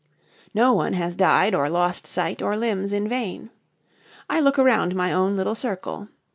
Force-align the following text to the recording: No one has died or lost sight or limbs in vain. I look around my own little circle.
No 0.55 0.73
one 0.73 0.93
has 0.93 1.15
died 1.15 1.53
or 1.53 1.69
lost 1.69 2.07
sight 2.07 2.41
or 2.41 2.57
limbs 2.57 2.91
in 2.91 3.07
vain. 3.07 3.51
I 4.27 4.39
look 4.39 4.57
around 4.57 4.95
my 4.95 5.13
own 5.13 5.37
little 5.37 5.53
circle. 5.53 6.07